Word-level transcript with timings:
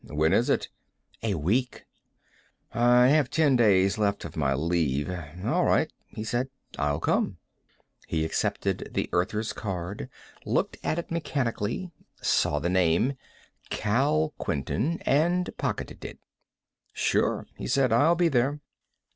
"When 0.03 0.33
is 0.33 0.49
it?" 0.49 0.67
"A 1.21 1.35
week." 1.35 1.85
"I 2.73 3.09
have 3.09 3.29
ten 3.29 3.55
days 3.55 3.99
left 3.99 4.25
of 4.25 4.35
my 4.35 4.55
leave. 4.55 5.11
All 5.45 5.63
right," 5.63 5.93
he 6.07 6.23
said. 6.23 6.49
"I'll 6.79 6.99
come." 6.99 7.37
He 8.07 8.25
accepted 8.25 8.89
the 8.93 9.09
Earther's 9.13 9.53
card, 9.53 10.09
looked 10.43 10.77
at 10.81 10.97
it 10.97 11.11
mechanically, 11.11 11.91
saw 12.19 12.57
the 12.57 12.67
name 12.67 13.13
Kal 13.69 14.33
Quinton 14.39 14.99
and 15.05 15.51
pocketed 15.59 16.03
it. 16.03 16.17
"Sure," 16.93 17.45
he 17.55 17.67
said. 17.67 17.93
"I'll 17.93 18.15
be 18.15 18.27
there." 18.27 18.59